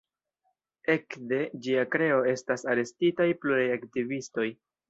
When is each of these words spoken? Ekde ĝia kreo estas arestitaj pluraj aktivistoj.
Ekde 0.93 1.39
ĝia 1.67 1.85
kreo 1.97 2.17
estas 2.33 2.67
arestitaj 2.75 3.31
pluraj 3.45 3.69
aktivistoj. 3.79 4.53